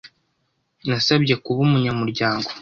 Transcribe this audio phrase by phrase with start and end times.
[0.87, 2.49] Nasabye kuba umunyamuryango.